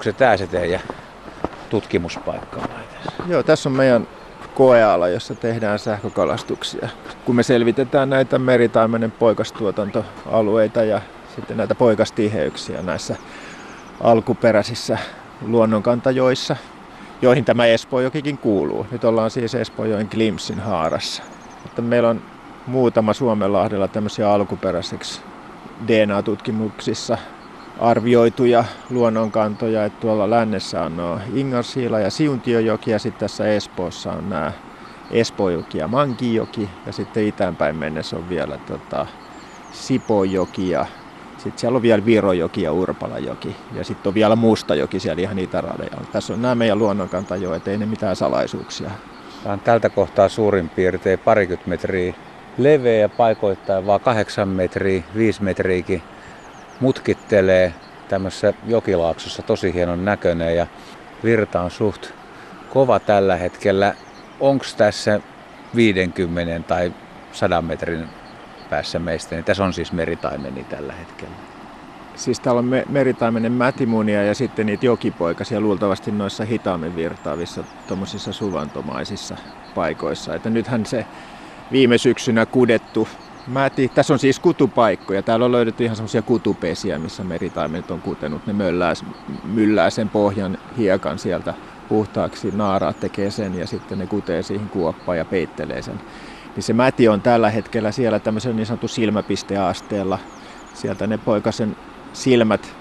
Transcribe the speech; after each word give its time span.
Onko 0.00 0.04
se 0.04 0.12
tämä 0.12 0.36
se 0.36 0.46
teidän 0.46 0.80
tutkimuspaikka? 1.70 2.60
Joo, 3.26 3.42
tässä 3.42 3.68
on 3.68 3.76
meidän 3.76 4.08
koeala, 4.54 5.08
jossa 5.08 5.34
tehdään 5.34 5.78
sähkökalastuksia. 5.78 6.88
Kun 7.24 7.36
me 7.36 7.42
selvitetään 7.42 8.10
näitä 8.10 8.38
meritaimenen 8.38 9.10
poikastuotantoalueita 9.10 10.84
ja 10.84 11.00
sitten 11.36 11.56
näitä 11.56 11.74
poikastiheyksiä 11.74 12.82
näissä 12.82 13.16
alkuperäisissä 14.00 14.98
luonnonkantajoissa, 15.46 16.56
joihin 17.22 17.44
tämä 17.44 17.66
Espojokikin 17.66 18.38
kuuluu. 18.38 18.86
Nyt 18.90 19.04
ollaan 19.04 19.30
siis 19.30 19.54
Espojoen 19.54 20.08
Glimpsin 20.10 20.60
haarassa. 20.60 21.22
Mutta 21.62 21.82
meillä 21.82 22.08
on 22.08 22.22
muutama 22.66 23.12
Suomenlahdella 23.12 23.88
tämmöisiä 23.88 24.32
alkuperäiseksi 24.32 25.20
DNA-tutkimuksissa 25.88 27.18
arvioituja 27.80 28.64
luonnonkantoja, 28.90 29.84
että 29.84 30.00
tuolla 30.00 30.30
lännessä 30.30 30.82
on 30.82 30.96
nuo 30.96 31.18
Ingarsiila 31.34 32.00
ja 32.00 32.10
Siuntiojoki 32.10 32.90
ja 32.90 32.98
sitten 32.98 33.20
tässä 33.20 33.48
Espoossa 33.48 34.12
on 34.12 34.30
nämä 34.30 34.52
Espojoki 35.10 35.78
ja 35.78 35.88
Mankijoki 35.88 36.70
ja 36.86 36.92
sitten 36.92 37.26
itäänpäin 37.26 37.76
mennessä 37.76 38.16
on 38.16 38.28
vielä 38.28 38.58
tota, 38.58 39.06
Sipojoki 39.72 40.70
ja 40.70 40.86
sitten 41.36 41.58
siellä 41.58 41.76
on 41.76 41.82
vielä 41.82 42.04
Virojoki 42.04 42.62
ja 42.62 42.72
Urpalajoki 42.72 43.56
ja 43.74 43.84
sitten 43.84 44.10
on 44.10 44.14
vielä 44.14 44.36
Mustajoki 44.36 45.00
siellä 45.00 45.22
ihan 45.22 45.38
itärajalla. 45.38 46.06
Tässä 46.12 46.32
on 46.34 46.42
nämä 46.42 46.54
meidän 46.54 46.78
luonnonkantajoet, 46.78 47.68
ei 47.68 47.78
ne 47.78 47.86
mitään 47.86 48.16
salaisuuksia. 48.16 48.90
Tämä 49.42 49.52
on 49.52 49.60
tältä 49.60 49.88
kohtaa 49.88 50.28
suurin 50.28 50.68
piirtein 50.68 51.18
parikymmentä 51.18 51.68
metriä 51.68 52.14
leveä 52.58 53.00
ja 53.00 53.08
paikoittain 53.08 53.86
vaan 53.86 54.00
kahdeksan 54.00 54.48
metriä, 54.48 55.02
viisi 55.16 55.42
metriäkin 55.42 56.02
mutkittelee 56.80 57.74
tämmöisessä 58.08 58.54
jokilaaksossa 58.66 59.42
tosi 59.42 59.74
hienon 59.74 60.04
näköinen 60.04 60.56
ja 60.56 60.66
virta 61.24 61.60
on 61.60 61.70
suht 61.70 62.10
kova 62.70 63.00
tällä 63.00 63.36
hetkellä. 63.36 63.94
Onko 64.40 64.64
tässä 64.76 65.20
50 65.76 66.68
tai 66.68 66.92
100 67.32 67.62
metrin 67.62 68.08
päässä 68.70 68.98
meistä, 68.98 69.34
niin 69.34 69.44
tässä 69.44 69.64
on 69.64 69.72
siis 69.72 69.92
meritaimeni 69.92 70.64
tällä 70.64 70.92
hetkellä. 70.92 71.34
Siis 72.16 72.40
täällä 72.40 72.58
on 72.58 72.70
meritaimenen 72.88 73.52
mätimunia 73.52 74.24
ja 74.24 74.34
sitten 74.34 74.66
niitä 74.66 74.86
jokipoikasia 74.86 75.60
luultavasti 75.60 76.10
noissa 76.10 76.44
hitaammin 76.44 76.96
virtaavissa 76.96 77.64
tuommoisissa 77.88 78.32
suvantomaisissa 78.32 79.36
paikoissa. 79.74 80.34
Että 80.34 80.50
nythän 80.50 80.86
se 80.86 81.06
viime 81.72 81.98
syksynä 81.98 82.46
kudettu 82.46 83.08
mäti. 83.46 83.88
Tässä 83.88 84.12
on 84.12 84.18
siis 84.18 84.40
kutupaikkoja. 84.40 85.22
Täällä 85.22 85.44
on 85.44 85.52
löydetty 85.52 85.84
ihan 85.84 85.96
semmoisia 85.96 86.22
kutupesiä, 86.22 86.98
missä 86.98 87.24
meritaimet 87.24 87.90
on 87.90 88.02
kutenut. 88.02 88.46
Ne 88.46 88.52
möllää, 88.52 88.92
myllää 89.44 89.90
sen 89.90 90.10
pohjan 90.10 90.58
hiekan 90.76 91.18
sieltä 91.18 91.54
puhtaaksi. 91.88 92.50
Naaraat 92.50 93.00
tekee 93.00 93.30
sen 93.30 93.54
ja 93.54 93.66
sitten 93.66 93.98
ne 93.98 94.06
kutee 94.06 94.42
siihen 94.42 94.68
kuoppaan 94.68 95.18
ja 95.18 95.24
peittelee 95.24 95.82
sen. 95.82 96.00
Niin 96.56 96.62
se 96.62 96.72
mäti 96.72 97.08
on 97.08 97.22
tällä 97.22 97.50
hetkellä 97.50 97.92
siellä 97.92 98.20
tämmöisen 98.20 98.56
niin 98.56 98.66
sanotun 98.66 98.88
silmäpisteasteella. 98.88 100.18
Sieltä 100.74 101.06
ne 101.06 101.18
poikasen 101.18 101.76
silmät 102.12 102.76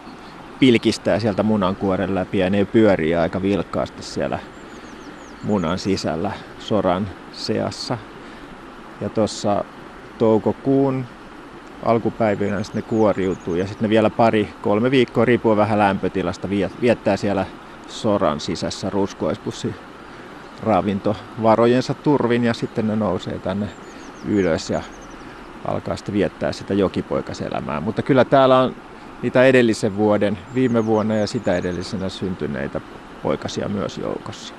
pilkistää 0.59 1.19
sieltä 1.19 1.43
munankuoren 1.43 2.15
läpi 2.15 2.37
ja 2.37 2.49
ne 2.49 2.65
pyörii 2.65 3.15
aika 3.15 3.41
vilkkaasti 3.41 4.03
siellä 4.03 4.39
munan 5.43 5.79
sisällä 5.79 6.31
soran 6.59 7.09
seassa. 7.31 7.97
Ja 9.01 9.09
tuossa 9.09 9.65
toukokuun 10.19 11.05
alkupäivinä 11.85 12.63
sitten 12.63 12.81
ne 12.81 12.89
kuoriutuu 12.89 13.55
ja 13.55 13.67
sitten 13.67 13.85
ne 13.85 13.89
vielä 13.89 14.09
pari, 14.09 14.49
kolme 14.61 14.91
viikkoa 14.91 15.25
riippuen 15.25 15.57
vähän 15.57 15.79
lämpötilasta 15.79 16.49
viettää 16.81 17.17
siellä 17.17 17.45
soran 17.87 18.39
sisässä 18.39 18.89
ruskoispussi 18.89 19.75
ravintovarojensa 20.63 21.93
turvin 21.93 22.43
ja 22.43 22.53
sitten 22.53 22.87
ne 22.87 22.95
nousee 22.95 23.39
tänne 23.39 23.67
ylös 24.25 24.69
ja 24.69 24.81
alkaa 25.65 25.95
sitten 25.95 26.15
viettää 26.15 26.51
sitä 26.51 26.73
jokipoikaselämää. 26.73 27.79
Mutta 27.79 28.01
kyllä 28.01 28.25
täällä 28.25 28.59
on 28.59 28.75
niitä 29.21 29.43
edellisen 29.43 29.97
vuoden, 29.97 30.37
viime 30.53 30.85
vuonna 30.85 31.15
ja 31.15 31.27
sitä 31.27 31.55
edellisenä 31.55 32.09
syntyneitä 32.09 32.81
poikasia 33.23 33.69
myös 33.69 33.97
joukossa. 33.97 34.53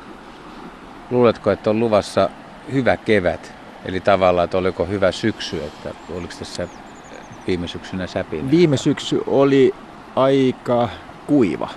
Luuletko, 1.10 1.50
että 1.50 1.70
on 1.70 1.80
luvassa 1.80 2.30
hyvä 2.72 2.96
kevät 2.96 3.59
Eli 3.84 4.00
tavallaan, 4.00 4.44
että 4.44 4.58
oliko 4.58 4.86
hyvä 4.86 5.12
syksy, 5.12 5.56
että 5.56 5.90
oliko 6.14 6.32
tässä 6.38 6.68
viime 7.46 7.68
syksynä 7.68 8.06
säpinä? 8.06 8.50
Viime 8.50 8.76
syksy 8.76 9.20
oli 9.26 9.74
aika 10.16 10.88
kuiva. 11.26 11.68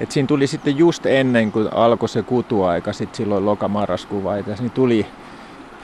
Et 0.00 0.10
siinä 0.10 0.26
tuli 0.26 0.46
sitten 0.46 0.78
just 0.78 1.06
ennen 1.06 1.52
kuin 1.52 1.68
alkoi 1.72 2.08
se 2.08 2.22
kutuaika, 2.22 2.92
sitten 2.92 3.16
silloin 3.16 3.46
loka-marraskuun 3.46 4.24
vaiheessa, 4.24 4.62
niin 4.62 4.72
tuli 4.72 5.06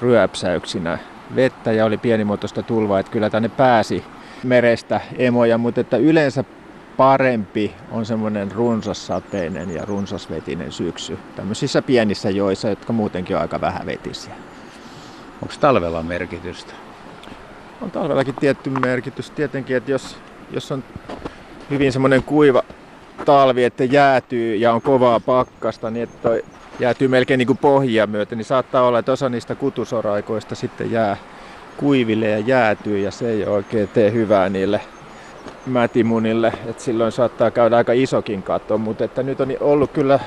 ryöpsäyksinä 0.01 0.99
vettä 1.37 1.73
ja 1.73 1.85
oli 1.85 1.99
pienimuotoista 1.99 2.63
tulvaa, 2.63 3.01
että 3.01 3.13
kyllä 3.13 3.31
tänne 3.31 3.49
pääsi 3.49 4.05
merestä 4.45 5.01
emoja, 5.19 5.59
mutta 5.59 5.81
että 5.81 5.97
yleensä 5.97 6.45
parempi 6.97 7.75
on 7.91 8.07
semmoinen 8.07 8.53
runsassateinen 8.53 9.71
ja 9.71 9.85
runsasvetinen 9.85 10.73
syksy 10.73 11.19
tämmöisissä 11.37 11.83
pienissä 11.83 12.31
joissa, 12.31 12.69
jotka 12.69 12.93
muutenkin 12.93 13.37
on 13.37 13.43
aika 13.43 13.61
vähävetisiä. 13.61 14.35
Onko 15.43 15.55
talvella 15.61 16.03
merkitystä? 16.03 16.73
On 17.83 17.91
talvellakin 17.91 18.35
tietty 18.35 18.71
merkitys. 18.71 19.31
Tietenkin, 19.31 19.77
että 19.77 19.91
jos, 19.91 20.17
jos 20.51 20.73
on 20.73 20.85
hyvin 21.71 21.93
semmoinen 21.93 22.23
kuiva 22.23 22.63
talvi, 23.25 23.65
että 23.65 23.85
jäätyy 23.85 24.57
ja 24.57 24.73
on 24.73 24.83
kovaa 24.83 25.21
pakkasta, 25.21 25.91
niin 25.91 26.03
että 26.03 26.29
toi 26.29 26.45
jäätyy 26.81 27.09
melkein 27.09 27.39
niin 27.39 27.47
kuin 27.47 27.59
pohjia 27.59 28.07
myöten, 28.07 28.39
niin 28.39 28.47
saattaa 28.47 28.83
olla, 28.83 28.99
että 28.99 29.13
osa 29.13 29.29
niistä 29.29 29.55
kutusoraikoista 29.55 30.55
sitten 30.55 30.91
jää 30.91 31.17
kuiville 31.77 32.29
ja 32.29 32.39
jäätyy 32.39 32.99
ja 32.99 33.11
se 33.11 33.31
ei 33.31 33.45
oikein 33.45 33.89
tee 33.89 34.13
hyvää 34.13 34.49
niille 34.49 34.81
mätimunille, 35.67 36.53
että 36.67 36.83
silloin 36.83 37.13
saattaa 37.13 37.51
käydä 37.51 37.77
aika 37.77 37.93
isokin 37.93 38.43
katto, 38.43 38.79
mutta 38.79 39.05
että 39.05 39.23
nyt 39.23 39.41
on 39.41 39.49
ollut 39.61 39.91
kyllä 39.91 40.21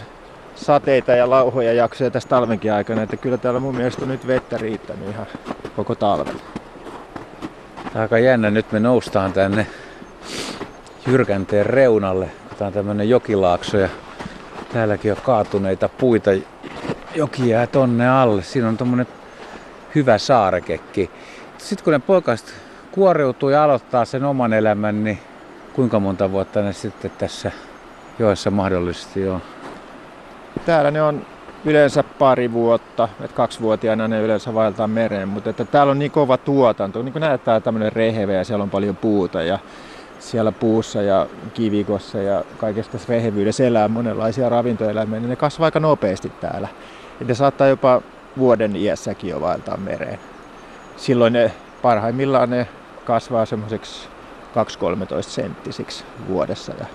sateita 0.56 1.12
ja 1.12 1.30
lauhoja 1.30 1.74
jaksoja 1.74 2.12
tässä 2.12 2.30
talvenkin 2.30 2.74
aikana, 2.74 3.02
että 3.02 3.18
kyllä 3.18 3.38
täällä 3.38 3.59
mun 3.59 3.75
mielestä 3.75 4.02
on 4.02 4.08
nyt 4.08 4.28
vettä 4.28 4.58
riittänyt 4.58 5.09
ihan 5.09 5.25
koko 5.75 5.96
talven. 5.96 6.36
Aika 7.96 8.19
jännä, 8.19 8.52
nyt 8.52 8.72
me 8.72 8.80
noustaan 8.80 9.34
tänne 9.34 9.68
Jyrkänteen 11.08 11.66
reunalle. 11.66 12.30
Tämä 12.58 12.68
on 12.68 12.74
tämmönen 12.74 13.09
jokilaakso 13.09 13.78
ja 13.78 13.90
täälläkin 14.74 15.12
on 15.12 15.18
kaatuneita 15.24 15.90
puita. 15.90 16.31
Joki 17.16 17.50
jää 17.50 17.68
tonne 17.68 18.09
alle. 18.09 18.44
Siinä 18.44 18.68
on 18.68 18.78
tommonen 18.78 19.08
hyvä 19.96 20.18
saarekekki. 20.18 21.12
Sitten 21.58 21.84
kun 21.84 21.94
ne 21.94 22.00
poikast 22.00 22.47
kuoriutuu 22.92 23.50
ja 23.50 23.63
aloittaa 23.63 24.06
sen 24.06 24.24
oman 24.24 24.53
elämän, 24.53 25.03
niin 25.03 25.19
kuinka 25.74 26.00
monta 26.00 26.31
vuotta 26.31 26.62
ne 26.62 26.74
sitten 26.74 27.12
tässä 27.18 27.52
joessa 28.19 28.52
mahdollisesti 28.52 29.28
on? 29.28 29.42
Täällä 30.66 30.91
ne 30.91 31.01
on 31.01 31.25
yleensä 31.66 32.03
pari 32.03 32.53
vuotta, 32.53 33.09
että 33.22 33.35
kaksivuotiaana 33.35 34.07
ne 34.07 34.22
yleensä 34.22 34.53
vaeltaa 34.53 34.88
mereen, 34.88 35.28
mutta 35.28 35.50
että 35.50 35.66
täällä 35.66 35.91
on 35.91 36.00
niin 36.00 36.12
kova 36.12 36.38
tuotanto, 36.38 37.01
niin 37.01 37.13
kuin 37.13 37.22
näyttää 37.22 37.59
tämmöinen 37.59 37.94
reheve 37.94 38.34
ja 38.34 38.44
siellä 38.44 38.63
on 38.63 38.69
paljon 38.69 38.96
puuta 38.96 39.41
ja 39.41 39.59
siellä 40.19 40.51
puussa 40.51 41.01
ja 41.01 41.28
kivikossa 41.53 42.18
ja 42.18 42.44
kaikessa 42.57 42.91
tässä 42.91 43.13
rehevyydessä 43.13 43.68
elää 43.68 43.88
monenlaisia 43.88 44.50
ravintoeläimiä, 44.50 45.19
niin 45.19 45.29
ne 45.29 45.35
kasvaa 45.35 45.66
aika 45.66 45.79
nopeasti 45.79 46.31
täällä. 46.41 46.68
Ja 47.19 47.25
ne 47.25 47.34
saattaa 47.34 47.68
jopa 47.68 48.01
vuoden 48.38 48.75
iässäkin 48.75 49.30
jo 49.30 49.41
vaeltaa 49.41 49.78
mereen. 49.78 50.19
Silloin 50.97 51.34
ne 51.34 51.51
parhaimmillaan 51.81 52.50
ne 52.50 52.68
kasvaa 53.06 53.45
semmoiseksi 53.45 54.07
2-13 55.19 55.22
senttisiksi 55.22 56.03
vuodessa 56.28 56.74
ja, 56.80 56.85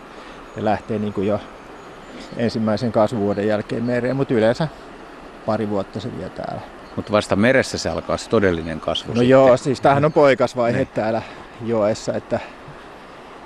ja 0.57 0.65
lähtee 0.65 0.99
niin 0.99 1.13
kuin 1.13 1.27
jo 1.27 1.41
ensimmäisen 2.37 2.93
kasvuvuoden 2.93 3.47
jälkeen 3.47 3.85
mereen, 3.85 4.17
mutta 4.17 4.35
yleensä 4.35 4.69
pari 5.47 5.71
vuotta 5.71 6.01
se 6.01 6.09
vie 6.19 6.29
täällä. 6.29 6.61
Mutta 6.97 7.13
vasta 7.13 7.37
meressä 7.37 7.79
se 7.79 7.89
alkaa 7.89 8.17
se 8.17 8.31
todellinen 8.31 8.81
kasvu 8.81 9.09
No 9.09 9.15
sitten. 9.15 9.29
joo, 9.29 9.57
siis 9.57 9.81
tämähän 9.81 10.05
on 10.05 10.13
poikasvaihe 10.13 10.79
niin. 10.79 10.89
täällä 10.95 11.23
joessa, 11.67 12.15
että 12.15 12.41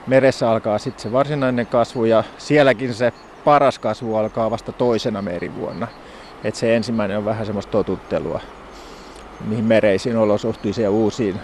meressä 0.07 0.51
alkaa 0.51 0.79
sitten 0.79 1.03
se 1.03 1.13
varsinainen 1.13 1.67
kasvu 1.67 2.05
ja 2.05 2.25
sielläkin 2.39 2.95
se 2.95 3.13
paras 3.45 3.79
kasvu 3.79 4.17
alkaa 4.17 4.51
vasta 4.51 4.73
toisena 4.73 5.23
merivuonna. 5.23 5.87
että 6.45 6.61
se 6.61 6.77
ensimmäinen 6.77 7.19
on 7.19 7.25
vähän 7.25 7.47
semmoista 7.47 7.73
totuttelua 7.73 8.41
niihin 9.49 9.65
mereisiin 9.65 10.17
olosuhteisiin 10.17 10.83
ja 10.83 10.91
uusiin 10.91 11.41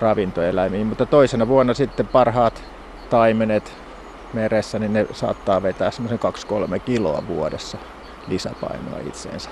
ravintoeläimiin, 0.00 0.86
mutta 0.86 1.06
toisena 1.06 1.48
vuonna 1.48 1.74
sitten 1.74 2.06
parhaat 2.06 2.62
taimenet, 3.10 3.72
meressä, 4.32 4.78
niin 4.78 4.92
ne 4.92 5.06
saattaa 5.12 5.62
vetää 5.62 5.90
semmoisen 5.90 6.18
2-3 6.76 6.78
kiloa 6.78 7.22
vuodessa 7.28 7.78
lisäpainoa 8.28 8.98
itseensä. 9.06 9.50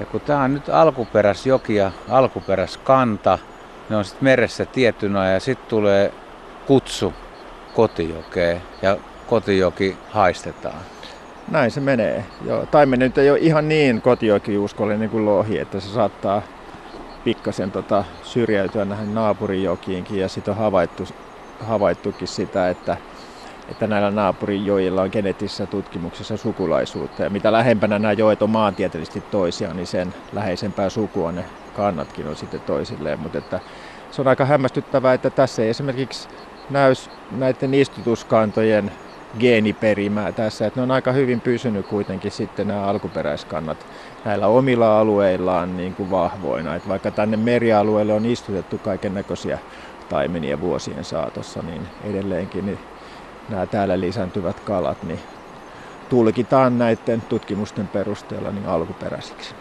Ja 0.00 0.06
kun 0.06 0.20
tämä 0.20 0.42
on 0.42 0.54
nyt 0.54 0.68
alkuperäisjoki 0.68 1.74
ja 1.74 1.92
alkuperäiskanta, 2.08 3.38
ne 3.88 3.96
on 3.96 4.04
sitten 4.04 4.24
meressä 4.24 4.64
tiettynä 4.64 5.32
ja 5.32 5.40
sitten 5.40 5.68
tulee 5.68 6.12
kutsu 6.66 7.12
kotijokeen 7.74 8.62
ja 8.82 8.96
kotijoki 9.26 9.96
haistetaan. 10.10 10.80
Näin 11.50 11.70
se 11.70 11.80
menee. 11.80 12.24
Joo, 12.44 12.66
taimen 12.66 12.98
nyt 12.98 13.18
ei 13.18 13.30
ole 13.30 13.38
ihan 13.38 13.68
niin 13.68 14.02
kotijokiuskollinen 14.02 15.10
kuin 15.10 15.24
lohi, 15.24 15.58
että 15.58 15.80
se 15.80 15.88
saattaa 15.88 16.42
pikkasen 17.24 17.70
tota, 17.70 18.04
syrjäytyä 18.22 18.84
näihin 18.84 19.14
naapurijokiinkin 19.14 20.18
ja 20.18 20.28
sitten 20.28 20.52
on 20.54 20.58
havaittu, 20.58 21.04
havaittukin 21.60 22.28
sitä, 22.28 22.70
että, 22.70 22.96
että 23.68 23.86
näillä 23.86 24.10
naapurijoilla 24.10 25.02
on 25.02 25.08
geneettisessä 25.12 25.66
tutkimuksessa 25.66 26.36
sukulaisuutta. 26.36 27.22
Ja 27.22 27.30
mitä 27.30 27.52
lähempänä 27.52 27.98
nämä 27.98 28.12
joet 28.12 28.42
on 28.42 28.50
maantieteellisesti 28.50 29.24
toisiaan, 29.30 29.76
niin 29.76 29.86
sen 29.86 30.16
läheisempää 30.32 30.90
sukua 30.90 31.32
ne 31.32 31.46
kannatkin 31.72 32.26
on 32.26 32.36
sitten 32.36 32.62
toisilleen, 32.62 33.20
mutta 33.20 33.38
että 33.38 33.60
se 34.10 34.20
on 34.22 34.28
aika 34.28 34.44
hämmästyttävää, 34.44 35.14
että 35.14 35.30
tässä 35.30 35.62
ei 35.62 35.68
esimerkiksi 35.68 36.28
näy 36.68 36.92
näiden 37.30 37.74
istutuskantojen 37.74 38.92
geeniperimää 39.40 40.32
tässä, 40.32 40.66
että 40.66 40.80
ne 40.80 40.82
on 40.82 40.90
aika 40.90 41.12
hyvin 41.12 41.42
pysynyt 41.42 41.86
kuitenkin 41.86 42.30
sitten 42.30 42.66
nämä 42.66 42.82
alkuperäiskannat 42.82 43.86
näillä 44.24 44.46
omilla 44.46 45.00
alueillaan 45.00 45.76
niin 45.76 45.94
kuin 45.94 46.10
vahvoina. 46.10 46.76
Että 46.76 46.88
vaikka 46.88 47.12
tänne 47.12 47.36
merialueelle 47.36 48.12
on 48.12 48.26
istutettu 48.26 48.78
kaiken 48.78 49.14
näköisiä 49.14 49.58
taimenia 50.08 50.60
vuosien 50.60 51.04
saatossa, 51.04 51.62
niin 51.62 51.88
edelleenkin 52.00 52.64
niin 52.64 52.80
nämä 53.48 53.66
täällä 53.66 54.00
lisääntyvät 54.00 54.60
kalat 54.60 55.02
niin 55.02 55.20
tulkitaan 56.08 56.78
näiden 56.78 57.20
tutkimusten 57.20 57.88
perusteella 57.88 58.50
niin 58.50 58.66
alkuperäisiksi. 58.66 59.54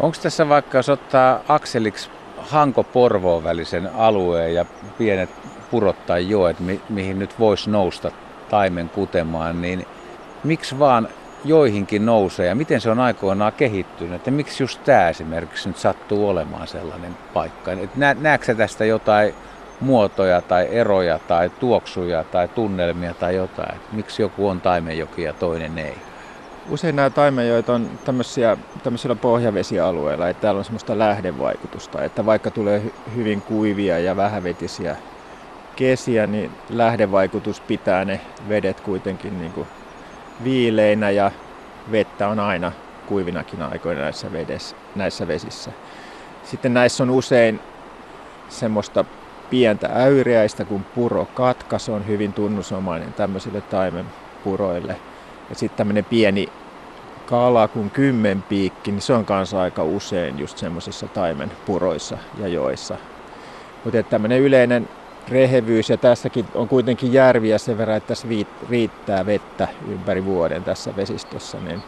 Onko 0.00 0.16
tässä 0.22 0.48
vaikka, 0.48 0.78
jos 0.78 0.88
ottaa 0.88 1.40
akseliksi 1.48 2.10
Hanko-Porvoon 2.38 3.44
välisen 3.44 3.90
alueen 3.94 4.54
ja 4.54 4.64
pienet 4.98 5.30
purot 5.70 6.06
tai 6.06 6.28
joet, 6.28 6.60
mi- 6.60 6.80
mihin 6.88 7.18
nyt 7.18 7.38
voisi 7.38 7.70
nousta 7.70 8.10
taimen 8.48 8.88
kutemaan, 8.88 9.62
niin 9.62 9.86
miksi 10.44 10.78
vaan 10.78 11.08
joihinkin 11.44 12.06
nousee 12.06 12.46
ja 12.46 12.54
miten 12.54 12.80
se 12.80 12.90
on 12.90 13.00
aikoinaan 13.00 13.52
kehittynyt, 13.52 14.14
että 14.14 14.30
miksi 14.30 14.62
just 14.62 14.84
tämä 14.84 15.08
esimerkiksi 15.08 15.68
nyt 15.68 15.76
sattuu 15.76 16.28
olemaan 16.28 16.68
sellainen 16.68 17.16
paikka. 17.34 17.70
Nä, 17.96 18.16
näetkö 18.20 18.54
tästä 18.54 18.84
jotain 18.84 19.34
muotoja 19.80 20.42
tai 20.42 20.68
eroja 20.70 21.18
tai 21.18 21.50
tuoksuja 21.50 22.24
tai 22.24 22.48
tunnelmia 22.48 23.14
tai 23.14 23.36
jotain, 23.36 23.80
miksi 23.92 24.22
joku 24.22 24.48
on 24.48 24.60
taimenjoki 24.60 25.22
ja 25.22 25.32
toinen 25.32 25.78
ei? 25.78 25.96
Usein 26.70 26.96
nämä 26.96 27.10
taimenjoet 27.10 27.68
on 27.68 27.90
tämmöisiä, 28.04 28.56
tämmöisillä 28.82 29.14
pohjavesialueilla, 29.14 30.28
että 30.28 30.40
täällä 30.40 30.58
on 30.58 30.64
semmoista 30.64 30.98
lähdevaikutusta, 30.98 32.04
että 32.04 32.26
vaikka 32.26 32.50
tulee 32.50 32.82
hyvin 33.16 33.42
kuivia 33.42 33.98
ja 33.98 34.16
vähävetisiä 34.16 34.96
kesiä, 35.76 36.26
niin 36.26 36.50
lähdevaikutus 36.70 37.60
pitää 37.60 38.04
ne 38.04 38.20
vedet 38.48 38.80
kuitenkin 38.80 39.38
niin 39.38 39.52
kuin 39.52 39.66
viileinä 40.44 41.10
ja 41.10 41.30
vettä 41.92 42.28
on 42.28 42.40
aina 42.40 42.72
kuivinakin 43.06 43.62
aikoina 43.62 44.00
näissä, 44.00 44.32
vedessä, 44.32 44.76
näissä 44.94 45.28
vesissä. 45.28 45.70
Sitten 46.44 46.74
näissä 46.74 47.02
on 47.02 47.10
usein 47.10 47.60
semmoista 48.48 49.04
pientä 49.50 49.88
äyriäistä 49.92 50.64
kuin 50.64 50.84
purokatka, 50.94 51.78
se 51.78 51.92
on 51.92 52.06
hyvin 52.06 52.32
tunnusomainen 52.32 53.12
tämmöisille 53.12 53.60
taimenpuroille. 53.60 54.96
Ja 55.48 55.54
sitten 55.54 55.76
tämmöinen 55.76 56.04
pieni 56.04 56.48
kala 57.26 57.68
kuin 57.68 57.90
kymmenpiikki, 57.90 58.92
niin 58.92 59.02
se 59.02 59.12
on 59.12 59.24
kanssa 59.24 59.60
aika 59.60 59.84
usein 59.84 60.38
just 60.38 60.58
semmoisissa 60.58 61.08
taimenpuroissa 61.08 62.18
ja 62.38 62.48
joissa. 62.48 62.96
Mutta 63.84 64.02
tämmöinen 64.02 64.40
yleinen 64.40 64.88
rehevyys 65.28 65.90
ja 65.90 65.96
tässäkin 65.96 66.46
on 66.54 66.68
kuitenkin 66.68 67.12
järviä 67.12 67.58
sen 67.58 67.78
verran, 67.78 67.96
että 67.96 68.08
tässä 68.08 68.28
riittää 68.70 69.26
vettä 69.26 69.68
ympäri 69.88 70.24
vuoden 70.24 70.64
tässä 70.64 70.96
vesistössä, 70.96 71.58
niin 71.60 71.82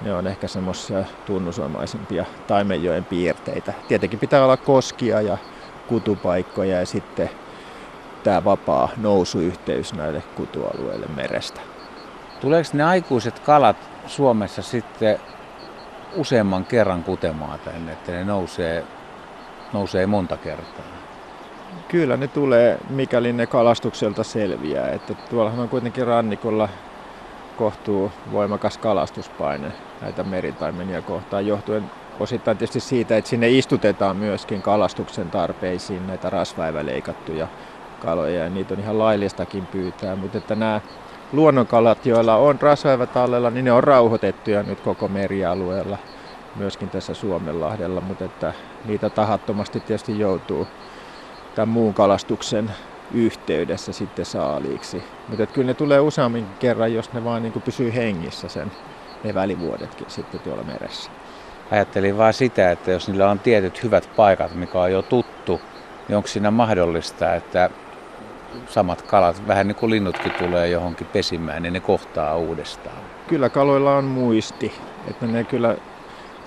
ne 0.00 0.14
on 0.14 0.26
ehkä 0.26 0.48
semmoisia 0.48 1.04
tunnusomaisimpia 1.26 2.24
taimenjoen 2.46 3.04
piirteitä. 3.04 3.72
Tietenkin 3.88 4.18
pitää 4.18 4.44
olla 4.44 4.56
koskia 4.56 5.20
ja 5.20 5.38
kutupaikkoja 5.86 6.78
ja 6.78 6.86
sitten 6.86 7.30
tämä 8.22 8.44
vapaa 8.44 8.88
nousuyhteys 8.96 9.94
näille 9.94 10.22
kutualueille 10.34 11.06
merestä. 11.16 11.60
Tuleeko 12.40 12.70
ne 12.72 12.84
aikuiset 12.84 13.38
kalat 13.38 13.76
Suomessa 14.06 14.62
sitten 14.62 15.18
useamman 16.16 16.64
kerran 16.64 17.04
kutemaan 17.04 17.58
tänne, 17.58 17.92
että 17.92 18.12
ne 18.12 18.24
nousee, 18.24 18.84
nousee 19.72 20.06
monta 20.06 20.36
kertaa? 20.36 20.84
Kyllä 21.88 22.16
ne 22.16 22.28
tulee, 22.28 22.78
mikäli 22.90 23.32
ne 23.32 23.46
kalastukselta 23.46 24.24
selviää. 24.24 24.88
Että 24.88 25.14
tuollahan 25.14 25.60
on 25.60 25.68
kuitenkin 25.68 26.06
rannikolla 26.06 26.68
kohtuu 27.56 28.12
voimakas 28.32 28.78
kalastuspaine 28.78 29.72
näitä 30.00 30.24
meritaimenia 30.24 31.02
kohtaan 31.02 31.46
johtuen 31.46 31.90
osittain 32.20 32.58
tietysti 32.58 32.80
siitä, 32.80 33.16
että 33.16 33.30
sinne 33.30 33.50
istutetaan 33.50 34.16
myöskin 34.16 34.62
kalastuksen 34.62 35.30
tarpeisiin 35.30 36.06
näitä 36.06 36.30
rasvaeväleikattuja 36.30 37.48
kaloja 37.98 38.44
ja 38.44 38.50
niitä 38.50 38.74
on 38.74 38.80
ihan 38.80 38.98
laillistakin 38.98 39.66
pyytää, 39.66 40.16
mutta 40.16 40.38
että 40.38 40.54
nämä 40.54 40.80
luonnonkalat, 41.32 42.06
joilla 42.06 42.36
on 42.36 42.60
rasvaevät 42.60 43.16
allella, 43.16 43.50
niin 43.50 43.64
ne 43.64 43.72
on 43.72 43.84
rauhoitettuja 43.84 44.62
nyt 44.62 44.80
koko 44.80 45.08
merialueella, 45.08 45.98
myöskin 46.56 46.90
tässä 46.90 47.14
Suomenlahdella, 47.14 48.00
mutta 48.00 48.24
että 48.24 48.54
niitä 48.84 49.10
tahattomasti 49.10 49.80
tietysti 49.80 50.18
joutuu 50.18 50.66
tämän 51.54 51.68
muun 51.68 51.94
kalastuksen 51.94 52.70
yhteydessä 53.14 53.92
sitten 53.92 54.24
saaliiksi. 54.24 55.02
Mutta 55.28 55.46
kyllä 55.46 55.66
ne 55.66 55.74
tulee 55.74 56.00
useammin 56.00 56.46
kerran, 56.58 56.94
jos 56.94 57.12
ne 57.12 57.24
vaan 57.24 57.42
niin 57.42 57.62
pysyy 57.64 57.94
hengissä 57.94 58.48
sen 58.48 58.72
ne 59.24 59.34
välivuodetkin 59.34 60.10
sitten 60.10 60.40
tuolla 60.40 60.62
meressä. 60.62 61.10
Ajattelin 61.72 62.18
vaan 62.18 62.32
sitä, 62.32 62.70
että 62.70 62.90
jos 62.90 63.08
niillä 63.08 63.30
on 63.30 63.38
tietyt 63.38 63.82
hyvät 63.82 64.10
paikat, 64.16 64.54
mikä 64.54 64.80
on 64.80 64.92
jo 64.92 65.02
tuttu, 65.02 65.60
niin 66.08 66.16
onko 66.16 66.28
siinä 66.28 66.50
mahdollista, 66.50 67.34
että 67.34 67.70
samat 68.68 69.02
kalat, 69.02 69.46
vähän 69.46 69.68
niin 69.68 69.76
kuin 69.76 69.90
linnutkin 69.90 70.32
tulee 70.32 70.68
johonkin 70.68 71.06
pesimään, 71.06 71.62
niin 71.62 71.72
ne 71.72 71.80
kohtaa 71.80 72.36
uudestaan? 72.36 72.96
Kyllä 73.28 73.48
kaloilla 73.48 73.96
on 73.96 74.04
muisti, 74.04 74.72
että 75.10 75.26
ne 75.26 75.44
kyllä 75.44 75.76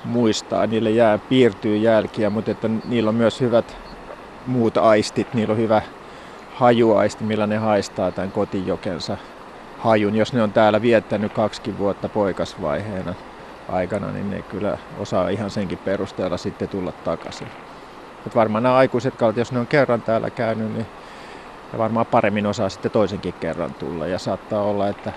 muistaa, 0.03 0.67
niille 0.67 0.89
jää, 0.89 1.17
piirtyy 1.17 1.77
jälkiä, 1.77 2.29
mutta 2.29 2.51
että 2.51 2.69
niillä 2.89 3.09
on 3.09 3.15
myös 3.15 3.41
hyvät 3.41 3.77
muut 4.47 4.77
aistit, 4.77 5.33
niillä 5.33 5.51
on 5.51 5.57
hyvä 5.57 5.81
hajuaisti, 6.53 7.23
millä 7.23 7.47
ne 7.47 7.57
haistaa 7.57 8.11
tämän 8.11 8.31
kotijokensa 8.31 9.17
hajun. 9.77 10.15
Jos 10.15 10.33
ne 10.33 10.43
on 10.43 10.51
täällä 10.51 10.81
viettänyt 10.81 11.33
kaksi 11.33 11.77
vuotta 11.77 12.09
poikasvaiheena 12.09 13.13
aikana, 13.69 14.11
niin 14.11 14.29
ne 14.29 14.41
kyllä 14.41 14.77
osaa 14.99 15.29
ihan 15.29 15.49
senkin 15.49 15.77
perusteella 15.77 16.37
sitten 16.37 16.69
tulla 16.69 16.91
takaisin. 16.91 17.47
Et 18.27 18.35
varmaan 18.35 18.63
nämä 18.63 18.75
aikuiset 18.75 19.15
kalat, 19.15 19.37
jos 19.37 19.51
ne 19.51 19.59
on 19.59 19.67
kerran 19.67 20.01
täällä 20.01 20.29
käynyt, 20.29 20.73
niin 20.73 20.85
ne 21.73 21.79
varmaan 21.79 22.05
paremmin 22.05 22.45
osaa 22.45 22.69
sitten 22.69 22.91
toisenkin 22.91 23.33
kerran 23.33 23.73
tulla. 23.73 24.07
Ja 24.07 24.19
saattaa 24.19 24.61
olla, 24.61 24.87
että 24.87 25.11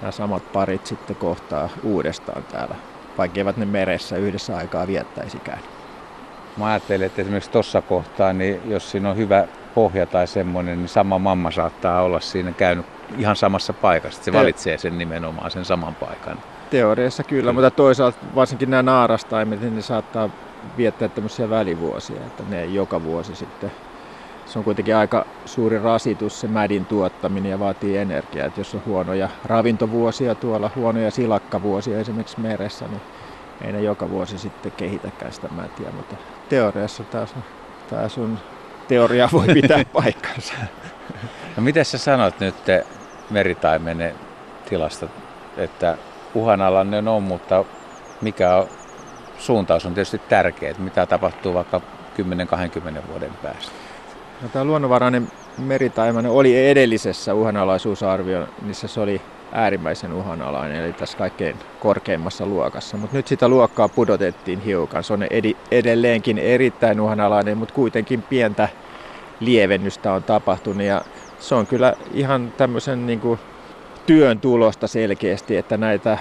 nämä 0.00 0.12
samat 0.12 0.52
parit 0.52 0.86
sitten 0.86 1.16
kohtaa 1.16 1.68
uudestaan 1.82 2.42
täällä, 2.42 2.74
vaikka 3.18 3.40
eivät 3.40 3.56
ne 3.56 3.66
meressä 3.66 4.16
yhdessä 4.16 4.56
aikaa 4.56 4.86
viettäisikään. 4.86 5.60
Mä 6.56 6.66
ajattelen, 6.66 7.06
että 7.06 7.22
esimerkiksi 7.22 7.50
tuossa 7.50 7.82
kohtaa, 7.82 8.32
niin 8.32 8.60
jos 8.64 8.90
siinä 8.90 9.10
on 9.10 9.16
hyvä 9.16 9.46
pohja 9.74 10.06
tai 10.06 10.26
semmoinen, 10.26 10.78
niin 10.78 10.88
sama 10.88 11.18
mamma 11.18 11.50
saattaa 11.50 12.02
olla 12.02 12.20
siinä 12.20 12.52
käynyt 12.52 12.86
ihan 13.18 13.36
samassa 13.36 13.72
paikassa. 13.72 14.24
Se 14.24 14.32
valitsee 14.32 14.78
sen 14.78 14.98
nimenomaan 14.98 15.50
sen 15.50 15.64
saman 15.64 15.94
paikan. 15.94 16.38
Teoriassa 16.70 17.24
kyllä, 17.24 17.52
mutta 17.52 17.70
toisaalta 17.70 18.18
varsinkin 18.34 18.70
nämä 18.70 18.82
naarastaimet, 18.82 19.60
niin 19.60 19.76
ne 19.76 19.82
saattaa 19.82 20.30
viettää 20.76 21.08
tämmöisiä 21.08 21.50
välivuosia, 21.50 22.26
että 22.26 22.42
ne 22.48 22.62
ei 22.62 22.74
joka 22.74 23.02
vuosi 23.02 23.36
sitten 23.36 23.72
se 24.46 24.58
on 24.58 24.64
kuitenkin 24.64 24.96
aika 24.96 25.26
suuri 25.44 25.78
rasitus 25.78 26.40
se 26.40 26.48
mädin 26.48 26.86
tuottaminen 26.86 27.50
ja 27.50 27.58
vaatii 27.58 27.96
energiaa. 27.96 28.46
Että 28.46 28.60
jos 28.60 28.74
on 28.74 28.82
huonoja 28.86 29.28
ravintovuosia 29.44 30.34
tuolla, 30.34 30.70
huonoja 30.76 31.10
silakkavuosia 31.10 31.98
esimerkiksi 31.98 32.40
meressä, 32.40 32.84
niin 32.88 33.00
ei 33.64 33.72
ne 33.72 33.80
joka 33.80 34.10
vuosi 34.10 34.38
sitten 34.38 34.72
kehitäkään 34.72 35.32
sitä 35.32 35.48
mätiä, 35.48 35.90
mutta 35.96 36.16
teoriassa 36.48 37.04
taas 37.04 37.34
tämä 37.90 38.08
sun 38.08 38.38
teoria 38.88 39.28
voi 39.32 39.46
pitää 39.46 39.84
paikkansa. 40.02 40.54
No 41.56 41.62
miten 41.62 41.84
sä 41.84 41.98
sanot 41.98 42.40
nyt 42.40 42.54
meritaimenen 43.30 44.14
tilasta, 44.68 45.08
että 45.56 45.98
uhanalainen 46.34 47.08
on, 47.08 47.22
mutta 47.22 47.64
mikä 48.20 48.56
on, 48.56 48.68
suuntaus 49.38 49.86
on 49.86 49.94
tietysti 49.94 50.20
tärkeä, 50.28 50.70
että 50.70 50.82
mitä 50.82 51.06
tapahtuu 51.06 51.54
vaikka 51.54 51.80
10-20 52.18 53.08
vuoden 53.10 53.32
päästä? 53.42 53.72
No, 54.42 54.48
tämä 54.48 54.64
luonnonvarainen 54.64 55.28
meritaimainen 55.58 56.32
oli 56.32 56.68
edellisessä 56.68 57.34
uhanalaisuusarvioinnissa, 57.34 58.88
se 58.88 59.00
oli 59.00 59.20
äärimmäisen 59.52 60.12
uhanalainen, 60.12 60.84
eli 60.84 60.92
tässä 60.92 61.18
kaikkein 61.18 61.56
korkeimmassa 61.80 62.46
luokassa. 62.46 62.96
Mutta 62.96 63.16
nyt 63.16 63.26
sitä 63.26 63.48
luokkaa 63.48 63.88
pudotettiin 63.88 64.60
hiukan. 64.60 65.04
Se 65.04 65.12
on 65.12 65.26
edelleenkin 65.70 66.38
erittäin 66.38 67.00
uhanalainen, 67.00 67.58
mutta 67.58 67.74
kuitenkin 67.74 68.22
pientä 68.22 68.68
lievennystä 69.40 70.12
on 70.12 70.22
tapahtunut. 70.22 70.82
Ja 70.82 71.02
se 71.38 71.54
on 71.54 71.66
kyllä 71.66 71.94
ihan 72.14 72.52
tämmöisen 72.56 73.06
niin 73.06 73.20
kuin 73.20 73.40
työn 74.06 74.40
tulosta 74.40 74.86
selkeästi, 74.86 75.56
että 75.56 75.76
näitä 75.76 76.18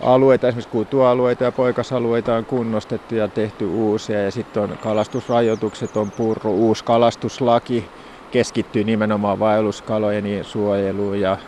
alueita, 0.00 0.48
esimerkiksi 0.48 0.68
kutualueita 0.68 1.44
ja 1.44 1.52
poikasalueita 1.52 2.36
on 2.36 2.46
kunnostettu 2.46 3.14
ja 3.14 3.28
tehty 3.28 3.64
uusia 3.64 4.22
ja 4.22 4.30
sitten 4.30 4.62
on 4.62 4.78
kalastusrajoitukset 4.78 5.96
on 5.96 6.12
purru, 6.12 6.54
uusi 6.54 6.84
kalastuslaki 6.84 7.90
keskittyy 8.30 8.84
nimenomaan 8.84 9.38
vaelluskalojen 9.38 10.44
suojeluun 10.44 11.20
ja 11.20 11.38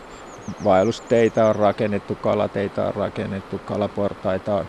vaellusteitä 0.64 1.46
on 1.46 1.56
rakennettu, 1.56 2.14
kalateita 2.14 2.86
on 2.86 2.94
rakennettu, 2.94 3.60
kalaportaita 3.64 4.54
on 4.54 4.66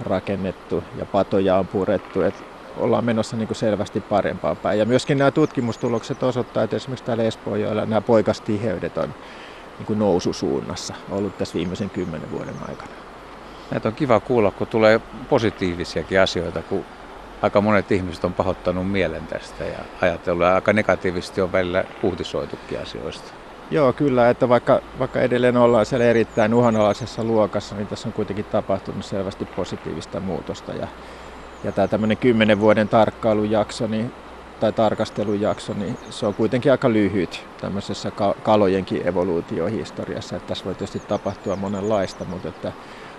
rakennettu 0.00 0.84
ja 0.96 1.06
patoja 1.06 1.56
on 1.56 1.68
purettu. 1.68 2.20
Et 2.20 2.44
ollaan 2.76 3.04
menossa 3.04 3.36
niin 3.36 3.48
kuin 3.48 3.56
selvästi 3.56 4.00
parempaan 4.00 4.56
päin. 4.56 4.78
Ja 4.78 4.86
myöskin 4.86 5.18
nämä 5.18 5.30
tutkimustulokset 5.30 6.22
osoittaa, 6.22 6.62
että 6.62 6.76
esimerkiksi 6.76 7.04
täällä 7.04 7.24
Espoonjoella 7.24 7.86
nämä 7.86 8.00
poikastiheydet 8.00 8.98
on 8.98 9.14
niin 9.78 9.86
kuin 9.86 9.98
noususuunnassa 9.98 10.94
ollut 11.10 11.38
tässä 11.38 11.54
viimeisen 11.54 11.90
kymmenen 11.90 12.30
vuoden 12.30 12.56
aikana. 12.68 12.94
Näitä 13.70 13.88
on 13.88 13.94
kiva 13.94 14.20
kuulla, 14.20 14.50
kun 14.50 14.66
tulee 14.66 15.00
positiivisiakin 15.28 16.20
asioita, 16.20 16.62
kun 16.62 16.84
aika 17.42 17.60
monet 17.60 17.92
ihmiset 17.92 18.24
on 18.24 18.34
pahoittanut 18.34 18.90
mielen 18.90 19.26
tästä 19.26 19.64
ja 19.64 19.78
ajatellut, 20.00 20.46
ja 20.46 20.54
aika 20.54 20.72
negatiivisesti 20.72 21.40
on 21.40 21.52
välillä 21.52 21.84
uutisoitukin 22.02 22.80
asioista. 22.80 23.34
Joo, 23.70 23.92
kyllä, 23.92 24.30
että 24.30 24.48
vaikka, 24.48 24.80
vaikka 24.98 25.20
edelleen 25.20 25.56
ollaan 25.56 25.86
siellä 25.86 26.06
erittäin 26.06 26.54
uhanalaisessa 26.54 27.24
luokassa, 27.24 27.74
niin 27.76 27.88
tässä 27.88 28.08
on 28.08 28.12
kuitenkin 28.12 28.44
tapahtunut 28.44 29.04
selvästi 29.04 29.44
positiivista 29.44 30.20
muutosta. 30.20 30.72
Ja, 30.72 30.88
ja 31.64 31.72
tämä 31.72 31.88
tämmöinen 31.88 32.16
kymmenen 32.16 32.60
vuoden 32.60 32.88
tarkkailujakso 32.88 33.86
niin, 33.86 34.12
tai 34.60 34.72
tarkastelujakso, 34.72 35.74
niin 35.74 35.98
se 36.10 36.26
on 36.26 36.34
kuitenkin 36.34 36.72
aika 36.72 36.92
lyhyt 36.92 37.46
tämmöisessä 37.60 38.12
kalojenkin 38.42 39.08
evoluutiohistoriassa. 39.08 40.36
Että 40.36 40.48
tässä 40.48 40.64
voi 40.64 40.74
tietysti 40.74 40.98
tapahtua 40.98 41.56
monenlaista, 41.56 42.24
mutta 42.24 42.48
että 42.48 42.72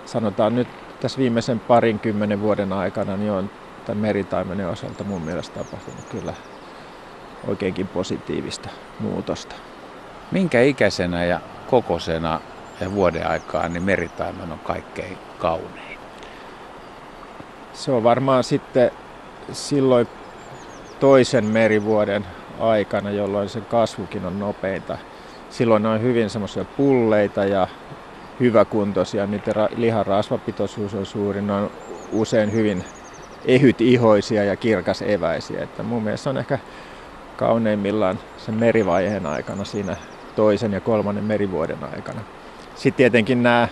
sanotaan 0.06 0.54
nyt 0.54 0.68
tässä 1.00 1.18
viimeisen 1.18 1.60
parin 1.60 1.98
kymmenen 1.98 2.40
vuoden 2.40 2.72
aikana 2.72 3.16
niin 3.16 3.32
on 3.32 3.50
tämän 3.86 4.02
meritaimenen 4.02 4.68
osalta 4.68 5.04
mun 5.04 5.22
mielestä 5.22 5.64
tapahtunut 5.64 6.04
kyllä 6.10 6.34
oikeinkin 7.48 7.88
positiivista 7.88 8.68
muutosta. 9.00 9.54
Minkä 10.30 10.62
ikäisenä 10.62 11.24
ja 11.24 11.40
kokosena 11.70 12.40
ja 12.80 12.92
vuoden 12.92 13.26
aikaan 13.26 13.72
niin 13.72 13.82
meritaimen 13.82 14.52
on 14.52 14.58
kaikkein 14.58 15.18
kaunein? 15.38 15.98
Se 17.72 17.92
on 17.92 18.04
varmaan 18.04 18.44
sitten 18.44 18.90
silloin 19.52 20.08
toisen 21.00 21.44
merivuoden 21.44 22.26
aikana, 22.60 23.10
jolloin 23.10 23.48
sen 23.48 23.64
kasvukin 23.64 24.24
on 24.24 24.38
nopeinta. 24.38 24.98
Silloin 25.50 25.82
ne 25.82 25.88
on 25.88 26.02
hyvin 26.02 26.30
semmoisia 26.30 26.64
pulleita 26.64 27.44
ja 27.44 27.68
hyväkuntoisia, 28.40 29.26
niiden 29.26 29.54
lihan 29.76 30.06
rasvapitoisuus 30.06 30.94
on 30.94 31.06
suuri, 31.06 31.42
ne 31.42 31.52
on 31.52 31.70
usein 32.12 32.52
hyvin 32.52 32.84
ehyt 33.44 33.80
ihoisia 33.80 34.44
ja 34.44 34.56
kirkas 34.56 35.02
eväisiä. 35.02 35.62
Että 35.62 35.82
mun 35.82 36.02
mielestä 36.02 36.30
on 36.30 36.38
ehkä 36.38 36.58
kauneimmillaan 37.36 38.18
sen 38.36 38.54
merivaiheen 38.54 39.26
aikana 39.26 39.64
siinä 39.64 39.96
toisen 40.36 40.72
ja 40.72 40.80
kolmannen 40.80 41.24
merivuoden 41.24 41.84
aikana. 41.94 42.20
Sitten 42.74 42.96
tietenkin 42.96 43.42
nämä 43.42 43.68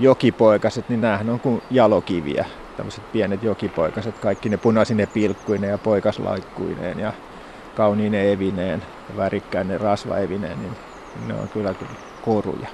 jokipoikaset, 0.00 0.88
niin 0.88 1.00
nämähän 1.00 1.30
on 1.30 1.40
kuin 1.40 1.62
jalokiviä. 1.70 2.44
Tämmöiset 2.80 3.04
pienet 3.12 3.42
jokipoikaset, 3.42 4.18
kaikki 4.18 4.48
ne 4.48 4.56
punaisine 4.56 5.06
pilkkuineen 5.06 5.70
ja 5.70 5.78
poikaslaikkuineen 5.78 6.98
ja 6.98 7.12
kauniine 7.74 8.32
evineen 8.32 8.84
ja 9.08 9.16
värikkäinen 9.16 9.80
rasvaevineen, 9.80 10.58
niin 10.60 10.76
ne 11.18 11.34
on 11.34 11.48
kyllä 11.48 11.74
koruja. 12.20 12.68